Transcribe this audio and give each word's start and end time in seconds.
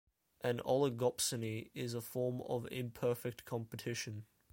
An 0.43 0.57
oligopsony 0.65 1.69
is 1.75 1.93
a 1.93 2.01
form 2.01 2.41
of 2.49 2.67
imperfect 2.71 3.45
competition. 3.45 4.25